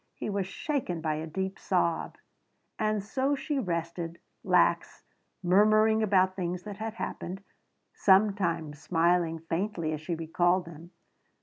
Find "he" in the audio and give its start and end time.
0.15-0.31